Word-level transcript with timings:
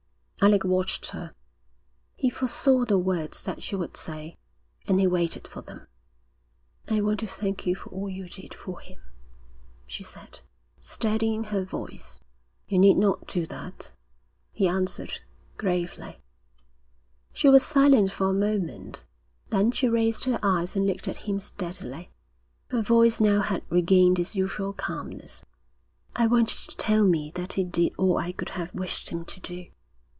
Alec 0.43 0.63
watched 0.63 1.11
her. 1.11 1.35
He 2.15 2.31
foresaw 2.31 2.83
the 2.85 2.97
words 2.97 3.43
that 3.43 3.61
she 3.61 3.75
would 3.75 3.95
say, 3.95 4.39
and 4.87 4.99
he 4.99 5.05
waited 5.05 5.47
for 5.47 5.61
them. 5.61 5.85
'I 6.87 7.01
want 7.01 7.19
to 7.19 7.27
thank 7.27 7.67
you 7.67 7.75
for 7.75 7.91
all 7.91 8.09
you 8.09 8.27
did 8.27 8.51
for 8.55 8.79
him,' 8.79 9.03
she 9.85 10.01
said, 10.01 10.39
steadying 10.79 11.43
her 11.43 11.63
voice. 11.63 12.21
'You 12.67 12.79
need 12.79 12.97
not 12.97 13.27
do 13.27 13.45
that,' 13.45 13.93
he 14.51 14.67
answered, 14.67 15.19
gravely. 15.57 16.17
She 17.33 17.47
was 17.47 17.61
silent 17.63 18.11
for 18.11 18.31
a 18.31 18.33
moment. 18.33 19.05
Then 19.51 19.69
she 19.71 19.87
raised 19.87 20.23
her 20.23 20.39
eyes 20.41 20.75
and 20.75 20.87
looked 20.87 21.07
at 21.07 21.17
him 21.27 21.39
steadily. 21.39 22.09
Her 22.71 22.81
voice 22.81 23.21
now 23.21 23.41
had 23.41 23.61
regained 23.69 24.17
its 24.17 24.35
usual 24.35 24.73
calmness. 24.73 25.45
'I 26.15 26.25
want 26.25 26.51
you 26.51 26.71
to 26.71 26.77
tell 26.77 27.05
me 27.05 27.31
that 27.35 27.53
he 27.53 27.63
did 27.63 27.93
all 27.99 28.17
I 28.17 28.31
could 28.31 28.49
have 28.57 28.73
wished 28.73 29.11
him 29.11 29.23
to 29.25 29.39
do.' 29.39 29.65